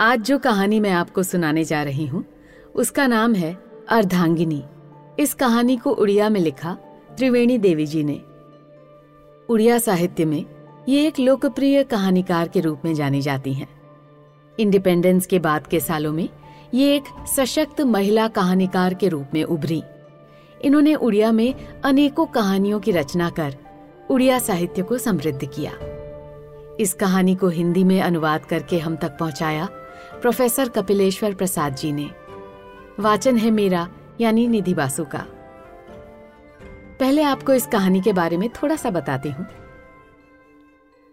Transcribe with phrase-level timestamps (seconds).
[0.00, 2.24] आज जो कहानी मैं आपको सुनाने जा रही हूँ,
[2.74, 4.62] उसका नाम है अर्धांगिनी।
[5.18, 6.74] इस कहानी को उड़िया में लिखा
[7.16, 8.20] त्रिवेणी देवी जी ने।
[9.48, 10.44] उड़िया साहित्य में
[10.88, 13.68] ये एक लोकप्रिय कहानीकार के रूप में जानी जाती हैं।
[14.58, 16.28] इंडिपेंडेंस के बाद के सालों में
[16.74, 19.82] ये एक सशक्त महिला कहानीकार के रूप में उभरी।
[20.64, 21.54] इन्होंने उड़िया में
[21.84, 23.56] अनेकों कहानियों की रचना कर
[24.10, 25.72] उड़िया साहित्य को समृद्ध किया।
[26.80, 29.68] इस कहानी को हिंदी में अनुवाद करके हम तक पहुँचाया
[30.20, 32.10] प्रोफेसर कपिलेश्वर प्रसाद जी ने।
[33.00, 33.88] वाचन है मेरा,
[34.20, 35.26] यानी निधि बासु का।
[37.00, 39.46] पहले आपको इस कहानी के बारे में थोड़ा सा बताती हूँ।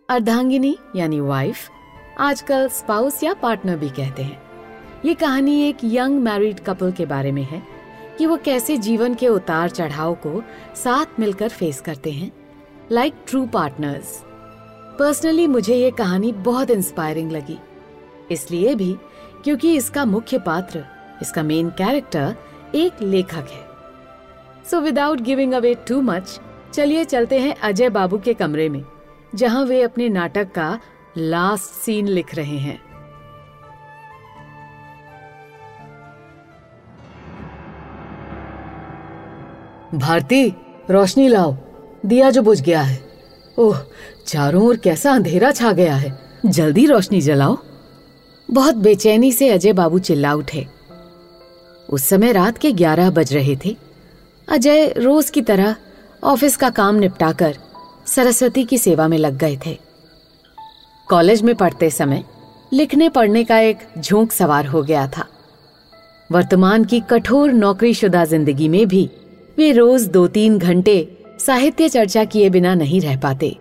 [0.09, 1.57] अर्धांगिनी, यानी वाइफ
[2.19, 4.41] आजकल स्पाउस या पार्टनर भी कहते हैं।
[5.05, 7.61] ये कहानी एक यंग मैरिड कपल के बारे में है
[8.17, 10.43] कि वो कैसे जीवन के उतार चढ़ाव को
[10.75, 12.31] साथ मिलकर फेस करते हैं
[12.91, 14.23] लाइक ट्रू पार्टनर्स
[14.99, 17.57] पर्सनली मुझे ये कहानी बहुत इंस्पायरिंग लगी।
[18.31, 18.95] इसलिए भी
[19.43, 20.83] क्योंकि इसका मुख्य पात्र,
[21.21, 22.35] इसका मेन कैरेक्टर
[22.75, 23.63] एक लेखक है।
[24.69, 26.39] So without giving away too much
[26.73, 28.83] चलिए चलते हैं अजय बाबू के कमरे में,
[29.35, 30.79] जहाँ वे अपने नाटक का
[31.17, 32.79] लास्ट सीन लिख रहे हैं।
[39.95, 40.47] भारती,
[40.89, 41.55] रोशनी लाओ,
[42.05, 42.99] दिया जो बुझ गया है।
[43.59, 43.77] ओह,
[44.27, 46.11] चारों ओर कैसा अंधेरा छा गया है।
[46.45, 47.57] जल्दी रोशनी जलाओ।
[48.49, 50.65] बहुत बेचैनी से अजय बाबू चिल्ला उठे।
[51.89, 53.75] उस समय रात के ग्यारह बज रहे थे।
[54.47, 55.75] अजय रोज की तरह
[56.23, 57.57] ऑफ़िस का काम निपटाकर
[58.07, 59.77] सरस्वती की सेवा में लग गए थे।
[61.07, 62.23] कॉलेज में पढ़ते समय
[62.73, 65.27] लिखने पढ़ने का एक झोंक सवार हो गया था।
[66.29, 69.09] वर्तमान की कठोर नौकरीशुदा ज़िंदगी में भी
[69.57, 70.97] वे रोज दो तीन घंटे
[71.39, 73.55] साहित्य चर्चा किए बिना नहीं रह पाते।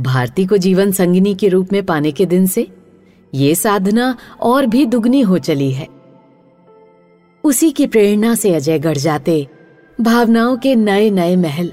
[0.00, 2.66] भारती को जीवन संगिनी के रूप में पाने के दिन से
[3.34, 5.86] ये साधना और भी दुगनी हो चली है।
[7.44, 9.46] उसी की प्रेरणा से अजय गढ़ जाते,
[10.00, 11.72] भावनाओं के नए नए महल,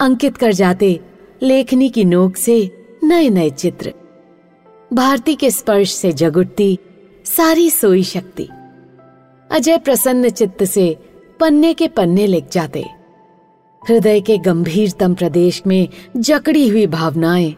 [0.00, 1.00] अंकित कर जाते
[1.42, 2.70] लेखनी की नोक से
[3.04, 3.94] नए नए चित्र।
[4.92, 6.78] भारती के स्पर्श से जगुटती
[7.24, 8.48] सारी सोई शक्ति।
[9.50, 10.96] अजय प्रसन्न चित्त से
[11.40, 12.86] पन्ने के पन्ने लिख जाते।
[13.88, 17.52] हृदय के गंभीरतम प्रदेश में जकड़ी हुई भावनाएँ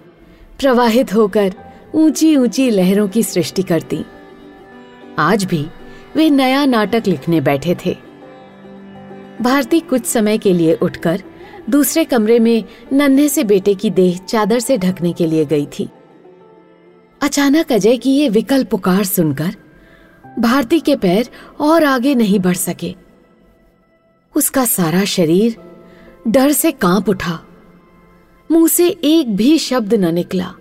[0.60, 1.54] प्रवाहित होकर
[1.94, 4.04] ऊँची ऊँची लहरों की सृष्टि करती।
[5.18, 5.66] आज भी
[6.16, 7.96] वे नया नाटक लिखने बैठे थे।
[9.42, 11.22] भारती कुछ समय के लिए उठकर
[11.70, 15.88] दूसरे कमरे में नन्हे से बेटे की देह चादर से ढकने के लिए गई थी।
[17.22, 19.56] अचानक अजय की ये विकल पुकार सुनकर
[20.38, 21.28] भारती के पैर
[21.60, 22.94] और आगे नहीं बढ़ सके।
[24.36, 25.56] उसका सारा शरीर
[26.28, 27.38] डर से काँप उठा।
[28.50, 30.54] मुँह से एक भी शब्द न निकला।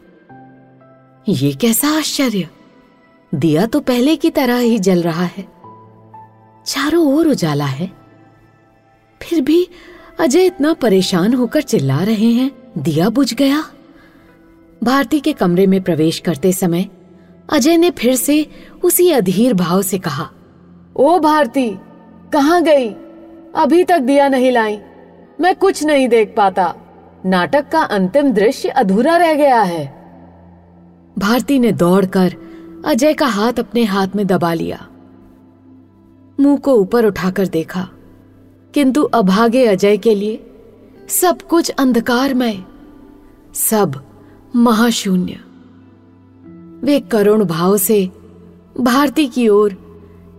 [1.30, 2.50] ये कैसा आश्चर्य।
[3.36, 5.48] दिया तो पहले की तरह ही जल रहा है।
[6.66, 7.92] चारों ओर उजाला है।
[9.22, 9.68] फिर भी
[10.20, 13.64] अजय इतना परेशान होकर चिल्ला रहे हैं। दिया बुझ गया।
[14.84, 16.90] भारती के कमरे में प्रवेश करते समय
[17.54, 18.48] अजय ने फिर से
[18.84, 20.30] उसी अधीर भाव से कहा,
[20.96, 21.70] ओ भारती,
[22.34, 22.90] कहाँ गई?
[23.56, 24.80] अभी तक दिया नहीं लाई।
[25.42, 26.76] मैं कुछ नहीं देख पाता।
[27.26, 30.01] नाटक का अंतिम दृश्य अधूरा रह गया है।
[31.20, 32.36] भारती ने दौड़कर
[32.86, 34.88] अजय का हाथ अपने हाथ में दबा लिया।
[36.40, 37.90] मुँह को ऊपर उठाकर देखा,
[38.74, 40.52] किंतु अभागे अजय के लिए
[41.10, 42.64] सब कुछ अंधकारमय,
[43.54, 44.02] सब
[44.56, 45.40] महाशून्य।
[46.84, 48.10] वे करुण भाव से
[48.80, 49.74] भारती की ओर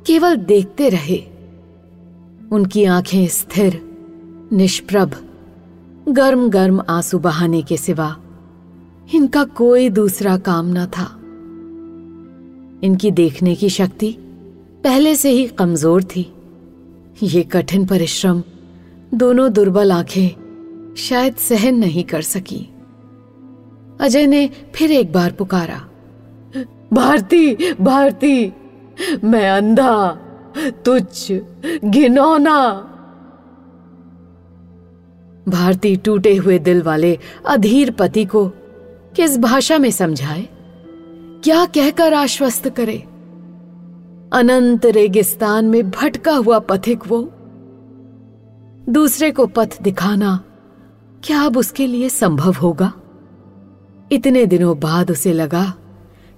[0.06, 1.19] केवल देखते रहे।
[2.53, 3.81] उनकी आँखें स्थिर,
[4.53, 5.16] निष्प्रभ
[6.09, 8.16] गर्म गर्म आँसू बहाने के सिवा
[9.08, 11.04] इनका कोई दूसरा काम न था।
[12.86, 14.16] इनकी देखने की शक्ति
[14.84, 16.32] पहले से ही कमज़ोर थी।
[17.22, 18.42] ये कठिन परिश्रम
[19.14, 22.68] दोनों दुर्बल आँखें शायद सहन नहीं कर सकी।
[24.00, 25.80] अजय ने फिर एक बार पुकारा,
[26.92, 28.53] भारती भारती,
[29.24, 30.18] मैं अंधा,
[30.84, 31.32] तुच्छ,
[31.84, 32.59] घिनौना।
[35.48, 38.44] भारती टूटे हुए दिल वाले अधीर पति को
[39.16, 40.48] किस भाषा में समझाए?
[41.44, 42.98] क्या कहकर आश्वस्त करे?
[44.32, 47.32] अनंत रेगिस्तान में भटका हुआ पथिक वो।
[48.88, 50.44] दूसरे को पथ दिखाना
[51.24, 52.92] क्या अब उसके लिए संभव होगा?
[54.12, 55.74] इतने दिनों बाद उसे लगा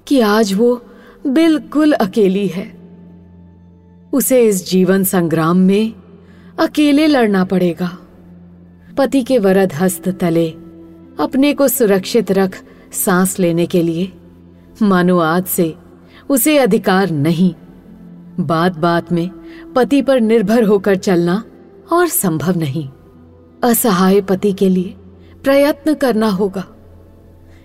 [0.07, 0.85] कि आज वो
[1.27, 2.79] बिल्कुल अकेली है।
[4.13, 5.95] उसे इस जीवन संग्राम में
[6.61, 7.99] अकेले लड़ना पड़ेगा।
[8.99, 10.64] पति के वरद हस्त तले
[11.21, 14.13] अपने को सुरक्षित रख सांस लेने के लिए।
[14.83, 15.75] मानो आज से
[16.29, 17.55] उसे अधिकार नहीं।
[18.41, 19.31] बात बात में
[19.77, 21.45] पति पर निर्भर होकर चलना
[21.93, 22.89] और संभव नहीं।
[23.65, 24.95] असहाय पति के लिए
[25.45, 26.65] प्रयत्न करना होगा।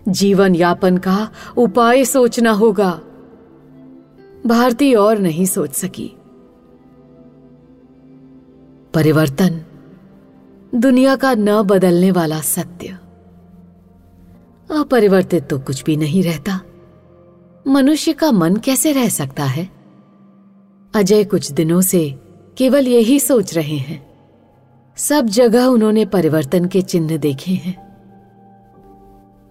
[0.08, 3.02] जीवन यापन का उपाय सोचना होगा।
[4.48, 6.12] भारती और नहीं सोच सकी।
[8.94, 9.62] परिवर्तन।
[10.76, 12.99] दुनिया का न बदलने वाला सत्य।
[14.78, 16.62] अपरिवर्तित तो कुछ भी नहीं रहता।
[17.68, 19.70] मनुष्य का मन कैसे रह सकता है?
[20.96, 22.16] अजय कुछ दिनों से
[22.58, 24.10] केवल यही सोच रहे हैं।
[24.98, 27.90] सब जगह उन्होंने परिवर्तन के चिन्ह देखे हैं।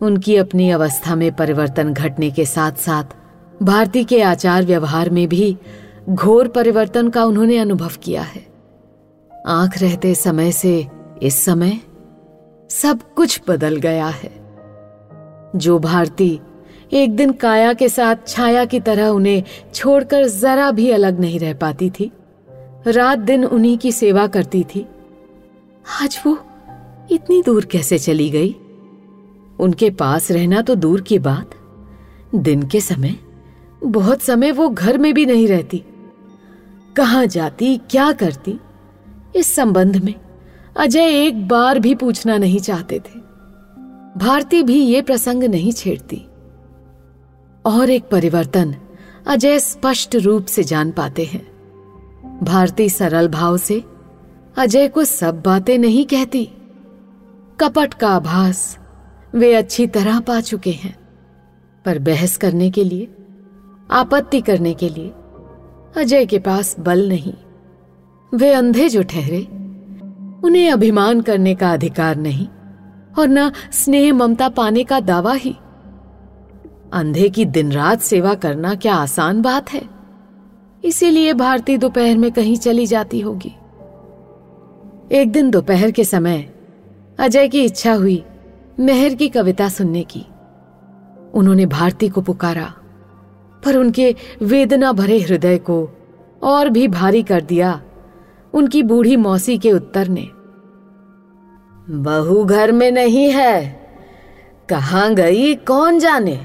[0.03, 3.05] उनकी अपनी अवस्था में परिवर्तन घटने के साथ साथ
[3.63, 5.57] भारती के आचार व्यवहार में भी
[6.09, 8.47] घोर परिवर्तन का उन्होंने अनुभव किया है।
[9.47, 10.89] आँख रहते समय से
[11.23, 11.81] इस समय
[12.71, 14.48] सब कुछ बदल गया है।
[15.57, 16.41] जो भारती
[16.93, 19.43] एक दिन काया के साथ छाया की तरह उन्हें
[19.75, 22.13] छोड़कर जरा भी अलग नहीं रह पाती थी।
[22.87, 24.87] रात दिन उन्हीं की सेवा करती थी।
[26.03, 26.39] आज वो
[27.11, 28.57] इतनी दूर कैसे चली गई?
[29.61, 31.51] उनके पास रहना तो दूर की बात।
[32.35, 33.15] दिन के समय,
[33.85, 35.85] बहुत समय वो घर में भी नहीं रहती।
[36.97, 38.61] कहा जाती, क्या करती?
[39.37, 40.15] इस संबंध में
[40.77, 43.28] अजय एक बार भी पूछना नहीं चाहते थे।
[44.19, 46.23] भारती भी ये प्रसंग नहीं छेड़ती।
[47.67, 48.75] और एक परिवर्तन
[49.27, 51.49] अजय स्पष्ट रूप से जान पाते हैं।
[52.43, 53.85] भारती सरल भाव से
[54.57, 56.49] अजय को सब बातें नहीं कहती।
[57.61, 58.79] कपट का आभास
[59.35, 60.99] वे अच्छी तरह पा चुके हैं।
[61.85, 63.09] पर बहस करने के लिए,
[63.91, 65.13] आपत्ति करने के लिए
[65.97, 67.35] अजय के पास बल नहीं।
[68.35, 69.43] वे अंधे जो ठहरे,
[70.45, 72.49] उन्हें अभिमान करने का अधिकार नहीं।
[73.19, 75.57] और न स्नेह ममता पाने का दावा ही।
[76.93, 79.83] अंधे की दिन रात सेवा करना क्या आसान बात है?
[80.85, 83.55] इसीलिए भारती दोपहर में कहीं चली जाती होगी।
[85.13, 86.49] एक दिन दोपहर के समय
[87.19, 88.23] अजय की इच्छा हुई
[88.81, 90.25] मेहर की कविता सुनने की।
[91.35, 92.73] उन्होंने भारती को पुकारा,
[93.65, 95.89] पर उनके वेदना भरे हृदय को
[96.43, 97.81] और भी भारी कर दिया।
[98.55, 100.29] उनकी बूढ़ी मौसी के उत्तर ने
[101.91, 103.81] बहू घर में नहीं है।
[104.69, 106.41] कहाँ गई, कौन जाने?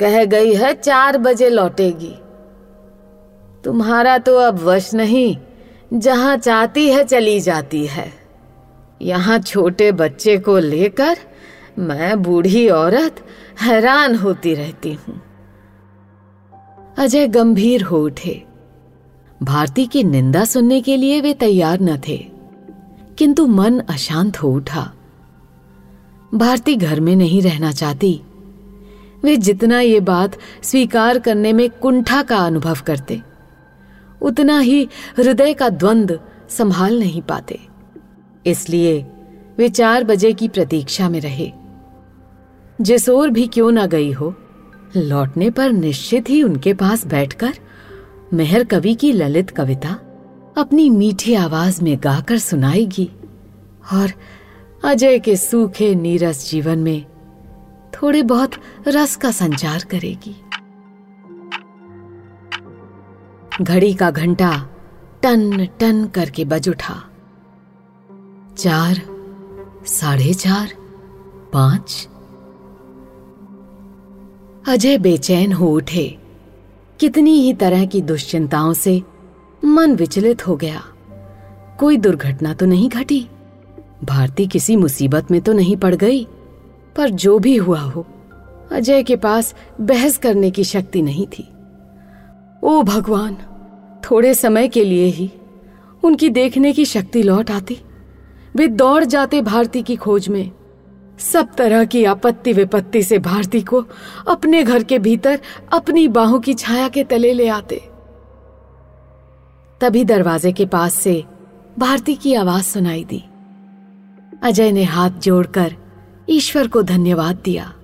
[0.00, 2.14] कह गई है, चार बजे लौटेगी।
[3.64, 5.36] तुम्हारा तो अब वश नहीं,
[5.92, 8.12] जहाँ चाहती है चली जाती है।
[9.02, 11.16] यहाँ छोटे बच्चे को लेकर
[11.78, 13.16] मैं बूढ़ी औरत
[13.62, 15.22] हैरान होती रहती हूँ।
[16.98, 18.42] अजय गंभीर हो उठे।
[19.42, 22.35] भारती की निंदा सुनने के लिए वे तैयार न थे।
[23.18, 24.92] किंतु मन अशांत हो उठा।
[26.34, 28.20] भारती घर में नहीं रहना चाहती।
[29.24, 33.22] वे जितना ये बात स्वीकार करने में कुंठा का अनुभव करते,
[34.22, 37.60] उतना ही हृदय का द्वंद संभाल नहीं पाते।
[38.46, 39.06] इसलिए
[39.58, 41.52] वे चार बजे की प्रतीक्षा में रहे।
[42.80, 44.34] जिस ओर भी क्यों ना गई हो,
[44.96, 47.52] लौटने पर निश्चित ही उनके पास बैठकर
[48.32, 49.96] मेहर कवि की ललित कविता
[50.56, 53.10] अपनी मीठी आवाज़ में गाकर सुनाएगी।
[53.92, 54.12] और
[54.84, 57.06] अजय के सूखे, नीरस जीवन में
[57.94, 58.50] थोड़े बहुत
[58.88, 60.36] रस का संचार करेगी।
[63.64, 64.68] घड़ी का घंटा
[65.22, 67.02] टन टन करके बज उठा।
[68.58, 69.02] चार,
[69.86, 70.68] साढ़े चार,
[71.52, 72.08] पाँच।
[74.68, 76.18] अजय बेचैन हो उठे।
[77.00, 79.02] कितनी ही तरह की दुश्चिंताओं से
[79.64, 80.82] मन विचलित हो गया।
[81.78, 83.28] कोई दुर्घटना तो नहीं घटी।
[84.04, 86.26] भारती किसी मुसीबत में तो नहीं पड़ गई,
[86.96, 88.06] पर जो भी हुआ हो,
[88.72, 91.48] अजय के पास बहस करने की शक्ति नहीं थी।
[92.62, 93.36] ओ भगवान,
[94.04, 95.30] थोड़े समय के लिए ही
[96.02, 97.78] उनकी देखने की शक्ति लौट आती।
[98.56, 100.50] वे दौड़ जाते भारती की खोज में।
[101.18, 103.84] सब तरह की आपत्ति विपत्ति से भारती को
[104.28, 105.40] अपने घर के भीतर
[105.72, 107.82] अपनी बाहों की छाया के तले ले आते।
[109.80, 111.24] तभी दरवाजे के पास से
[111.78, 113.24] भारती की आवाज़ सुनाई दी।
[114.42, 115.74] अजय ने हाथ जोड़कर
[116.28, 117.74] ईश्वर को धन्यवाद दिया।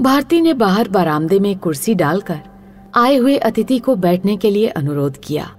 [0.00, 2.40] भारती ने बाहर बरामदे में कुर्सी डालकर
[2.94, 5.56] आए हुए अतिथि को बैठने के लिए अनुरोध किया।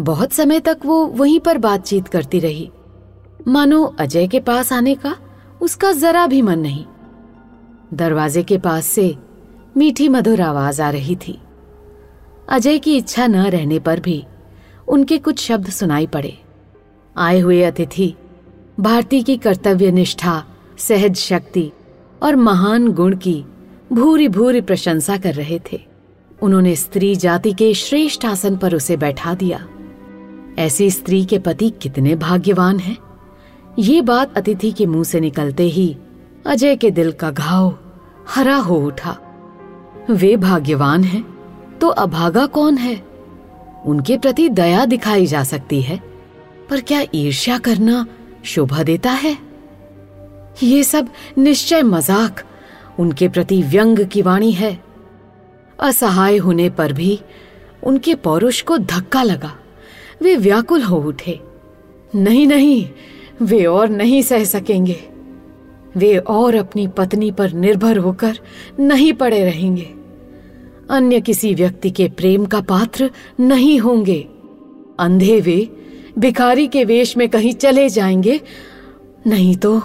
[0.00, 2.70] बहुत समय तक वो वहीं पर बातचीत करती रही।
[3.48, 5.16] मानो अजय के पास आने का
[5.60, 6.84] उसका जरा भी मन नहीं।
[7.94, 9.16] दरवाजे के पास से
[9.76, 11.38] मीठी मधुर आवाज़ आ रही थी।
[12.48, 14.24] अजय की इच्छा न रहने पर भी
[14.88, 16.38] उनके कुछ शब्द सुनाई पड़े।
[17.16, 18.14] आए हुए अतिथि,
[18.80, 20.44] भारती की कर्तव्य निष्ठा,
[20.78, 21.72] सहज शक्ति
[22.22, 23.44] और महान गुण की
[23.92, 25.80] भूरी भूरी प्रशंसा कर रहे थे।
[26.42, 29.68] उन्होंने स्त्री जाति के श्रेष्ठ आसन पर उसे बैठा दिया।
[30.58, 32.96] ऐसी स्त्री के पति कितने भाग्यवान हैं।
[33.78, 35.96] ये बात अतिथि के मुँह से निकलते ही
[36.46, 37.78] अजय के दिल का घाव
[38.28, 39.18] हरा हो उठा।
[40.10, 41.35] वे भाग्यवान हैं।
[41.80, 43.00] तो अभागा कौन है?
[43.86, 46.00] उनके प्रति दया दिखाई जा सकती है,
[46.70, 48.06] पर क्या ईर्ष्या करना
[48.44, 49.36] शोभा देता है?
[50.62, 52.42] ये सब निश्चय मज़ाक,
[52.98, 54.78] उनके प्रति व्यंग की वाणी है।
[55.78, 57.18] असहाय होने पर भी
[57.82, 59.52] उनके पौरुष को धक्का लगा,
[60.22, 61.40] वे व्याकुल हो उठे।
[62.14, 62.88] नहीं नहीं,
[63.42, 64.98] वे और नहीं सह सकेंगे।
[65.96, 68.38] वे और अपनी पत्नी पर निर्भर होकर
[68.80, 69.94] नहीं पड़े रहेंगे।
[70.90, 74.28] अन्य किसी व्यक्ति के प्रेम का पात्र नहीं होंगे।
[74.98, 75.76] अंधे वे,
[76.18, 78.40] भिखारी के वेश में कहीं चले जाएँगे।
[79.26, 79.82] नहीं तो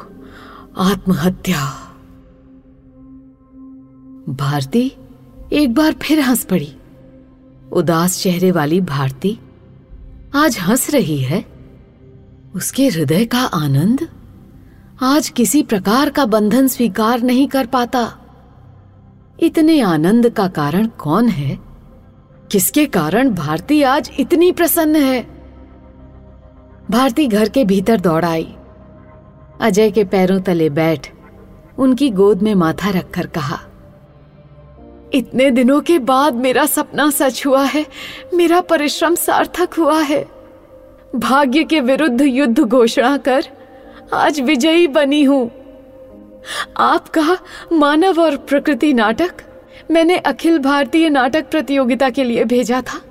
[0.78, 1.78] आत्महत्या।
[4.30, 4.92] भारती
[5.54, 6.76] एक बार फिर हंस पड़ी।
[7.72, 9.40] उदास चेहरे वाली भारती
[10.36, 11.46] आज हंस रही है।
[12.56, 14.08] उसके हृदय का आनंद
[15.02, 18.21] आज किसी प्रकार का बंधन स्वीकार नहीं कर पाता।
[19.42, 21.60] इतने आनंद का कारण कौन है?
[22.52, 25.22] किसके कारण भारती आज इतनी प्रसन्न है?
[26.92, 28.56] भारती घर के भीतर दौड़ आई।
[29.62, 31.08] अजय के पैरों तले बैठ,
[31.78, 33.60] उनकी गोद में माथा रखकर कहा,
[35.14, 37.86] इतने दिनों के बाद मेरा सपना सच हुआ है,
[38.34, 40.26] मेरा परिश्रम सार्थक हुआ है।
[41.16, 43.48] भाग्य के विरुद्ध युद्ध घोषणा कर
[44.14, 45.61] आज विजयी बनी हूँ।
[46.78, 47.38] आपका
[47.74, 49.32] मानव और प्रकृति नाटक?
[49.92, 53.02] मैंने अखिल भारतीय नाटक प्रतियोगिता के लिए भेजा था।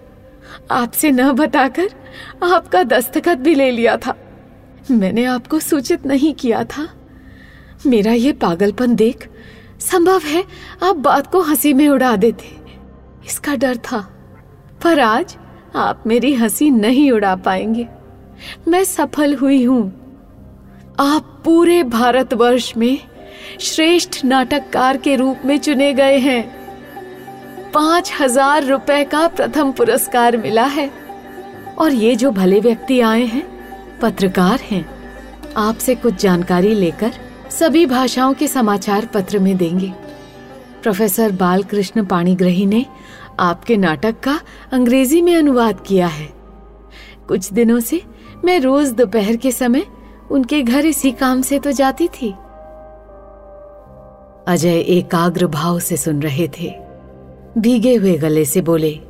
[0.70, 1.90] आपसे न बताकर
[2.42, 4.14] आपका दस्तखत भी ले लिया था।
[4.90, 6.88] मैंने आपको सूचित नहीं किया था।
[7.86, 9.28] मेरा ये पागलपन देख
[9.80, 10.44] संभव है
[10.82, 12.56] आप बात को हँसी में उड़ा देते।
[13.26, 14.00] इसका डर था,
[14.82, 15.36] पर आज
[15.76, 17.86] आप मेरी हँसी नहीं उड़ा पाएँगे।
[18.68, 19.86] मैं सफल हुई हूँ।
[21.00, 22.98] आप पूरे भारतवर्ष में
[23.58, 26.42] श्रेष्ठ नाटककार के रूप में चुने गए हैं।
[27.72, 30.90] पाँच हज़ार रुपए का प्रथम पुरस्कार मिला है।
[31.78, 33.42] और ये जो भले व्यक्ति आए हैं,
[34.00, 34.84] पत्रकार हैं,
[35.56, 37.12] आपसे कुछ जानकारी लेकर
[37.50, 39.92] सभी भाषाओं के समाचार पत्र में देंगे।
[40.82, 42.84] प्रोफेसर बालकृष्ण पाणीग्रही ने
[43.40, 44.40] आपके नाटक का
[44.72, 46.28] अंग्रेज़ी में अनुवाद किया है।
[47.28, 48.02] कुछ दिनों से
[48.44, 49.86] मैं रोज दोपहर के समय
[50.30, 52.34] उनके घर इसी काम से तो जाती थी।
[54.48, 56.74] अजय एकाग्र भाव से सुन रहे थे।
[57.58, 59.00] भीगे हुए गले से बोले,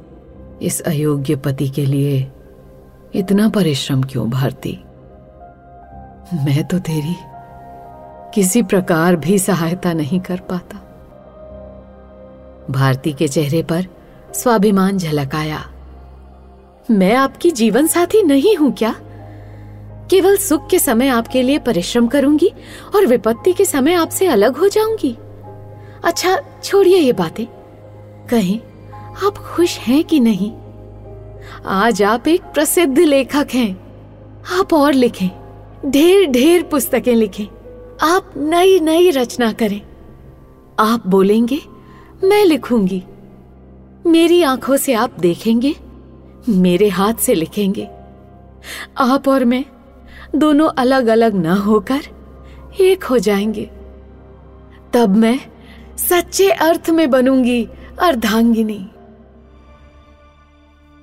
[0.62, 2.32] इस अयोग्य पति के लिए
[3.14, 4.78] इतना परिश्रम क्यों भारती?
[6.34, 7.16] मैं तो तेरी
[8.34, 10.76] किसी प्रकार भी सहायता नहीं कर पाता।
[12.70, 13.86] भारती के चेहरे पर
[14.34, 15.70] स्वाभिमान झलक आया।
[16.90, 18.94] मैं आपकी जीवन साथी नहीं हूँ क्या?
[20.10, 22.52] केवल सुख के समय आपके लिए परिश्रम करूँगी
[22.94, 25.16] और विपत्ति के समय आपसे अलग हो जाऊँगी।
[26.04, 27.46] अच्छा छोड़िए ये बातें।
[28.26, 28.60] कहें,
[29.26, 30.52] आप खुश हैं कि नहीं?
[31.66, 33.80] आज आप एक प्रसिद्ध लेखक हैं।
[34.60, 35.28] आप और लिखें,
[35.90, 37.46] ढेर ढेर पुस्तकें लिखें।
[38.02, 39.80] आप नई नई रचना करें।
[40.78, 41.60] आप बोलेंगे,
[42.24, 43.02] मैं लिखूँगी।
[44.06, 45.74] मेरी आँखों से आप देखेंगे,
[46.48, 47.88] मेरे हाथ से लिखेंगे।
[48.98, 49.64] आप और मैं
[50.36, 52.00] दोनों अलग अलग न होकर
[52.80, 53.70] एक हो जाएँगे।
[54.92, 55.40] तब मैं
[55.96, 57.68] सच्चे अर्थ में बनूँगी,
[58.02, 58.90] अर्धांगिनी।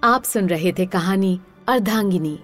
[0.03, 2.39] आप सुन रहे थे कहानी अर्धांगिनी।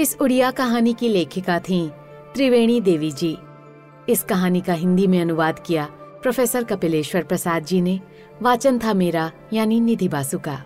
[0.00, 1.90] इस उड़िया कहानी की लेखिका थी
[2.34, 3.38] त्रिवेणी देवी जी।
[4.08, 8.00] इस कहानी का हिंदी में अनुवाद किया प्रोफेसर कपिलेश्वर प्रसाद जी ने।
[8.42, 10.62] वाचन था मेरा, यानी निधि बासु का